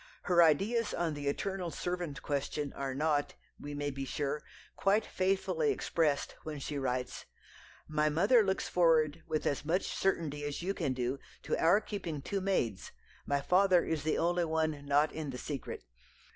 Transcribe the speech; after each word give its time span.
Her 0.23 0.41
ideas 0.41 0.95
on 0.95 1.13
the 1.13 1.27
eternal 1.27 1.69
servant 1.69 2.23
question 2.23 2.73
are 2.73 2.95
not, 2.95 3.35
we 3.59 3.75
may 3.75 3.91
be 3.91 4.03
sure, 4.03 4.41
quite 4.75 5.05
faithfully 5.05 5.69
expressed 5.71 6.33
when 6.41 6.57
she 6.57 6.79
writes: 6.79 7.25
"My 7.87 8.09
mother 8.09 8.41
looks 8.41 8.67
forward 8.67 9.21
with 9.27 9.45
as 9.45 9.63
much 9.63 9.85
certainty 9.95 10.43
as 10.43 10.63
you 10.63 10.73
can 10.73 10.93
do 10.93 11.19
to 11.43 11.55
our 11.63 11.79
keeping 11.81 12.23
two 12.23 12.41
maids; 12.41 12.91
my 13.27 13.41
father 13.41 13.85
is 13.85 14.01
the 14.01 14.17
only 14.17 14.45
one 14.45 14.83
not 14.87 15.11
in 15.11 15.29
the 15.29 15.37
secret. 15.37 15.83